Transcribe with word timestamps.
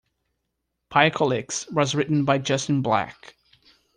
Pycalculix 0.89 1.71
was 1.71 1.93
written 1.93 2.25
by 2.25 2.39
Justin 2.39 2.81
Black. 2.81 3.35